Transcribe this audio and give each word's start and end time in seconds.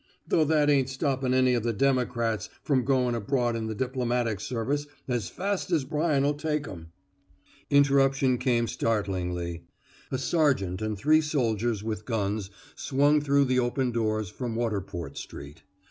Though 0.27 0.45
that 0.45 0.67
ain't 0.67 0.89
stopping 0.89 1.31
any 1.31 1.53
of 1.53 1.61
the 1.61 1.73
Democrats 1.73 2.49
from 2.63 2.83
going 2.85 3.13
abroad 3.13 3.55
in 3.55 3.67
the 3.67 3.75
Diplomatic 3.75 4.39
Service 4.39 4.87
as 5.07 5.29
fast 5.29 5.69
as 5.71 5.85
Bryan'll 5.85 6.33
take 6.33 6.67
'em." 6.67 6.91
Interruption 7.69 8.39
came 8.39 8.67
startlingly. 8.67 9.61
A 10.09 10.17
sergeant 10.17 10.81
and 10.81 10.97
three 10.97 11.21
soldiers 11.21 11.83
with 11.83 12.05
guns 12.05 12.49
swung 12.75 13.21
through 13.21 13.45
the 13.45 13.59
open 13.59 13.91
doors 13.91 14.29
from 14.31 14.55
Waterport 14.55 15.17
Street. 15.17 15.61